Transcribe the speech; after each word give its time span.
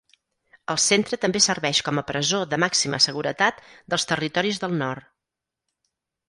El 0.73 0.77
centre 0.83 1.17
també 1.25 1.41
serveix 1.45 1.81
com 1.89 2.01
a 2.01 2.03
presó 2.11 2.39
de 2.53 2.59
màxima 2.63 3.01
seguretat 3.07 3.61
dels 3.95 4.09
Territoris 4.13 4.63
del 4.65 4.75
Nord. 4.81 5.07